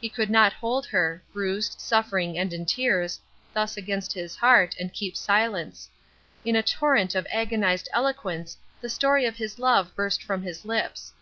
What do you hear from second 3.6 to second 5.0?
against his heart, and